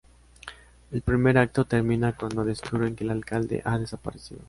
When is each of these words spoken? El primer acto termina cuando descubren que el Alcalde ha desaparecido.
El 0.89 1.03
primer 1.03 1.37
acto 1.37 1.65
termina 1.65 2.13
cuando 2.17 2.43
descubren 2.43 2.95
que 2.95 3.03
el 3.03 3.11
Alcalde 3.11 3.61
ha 3.63 3.77
desaparecido. 3.77 4.39